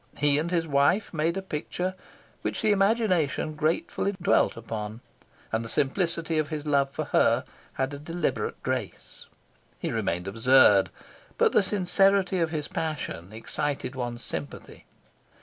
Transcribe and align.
He 0.17 0.39
and 0.39 0.49
his 0.49 0.67
wife 0.67 1.13
made 1.13 1.37
a 1.37 1.43
picture 1.43 1.93
which 2.41 2.63
the 2.63 2.71
imagination 2.71 3.53
gratefully 3.53 4.15
dwelt 4.19 4.57
upon, 4.57 5.01
and 5.51 5.63
the 5.63 5.69
simplicity 5.69 6.39
of 6.39 6.49
his 6.49 6.65
love 6.65 6.89
for 6.89 7.05
her 7.13 7.43
had 7.73 7.93
a 7.93 7.99
deliberate 7.99 8.63
grace. 8.63 9.27
He 9.77 9.91
remained 9.91 10.27
absurd, 10.27 10.89
but 11.37 11.51
the 11.51 11.61
sincerity 11.61 12.39
of 12.39 12.49
his 12.49 12.67
passion 12.67 13.31
excited 13.31 13.93
one's 13.93 14.23
sympathy. 14.23 14.87